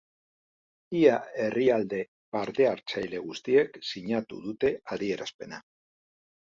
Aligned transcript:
Ia 0.99 1.17
herrialde 1.43 1.99
parte-hartzaile 2.37 3.23
guztiek 3.29 3.81
sinatu 3.93 4.45
dute 4.51 4.77
adierazpena. 4.99 5.67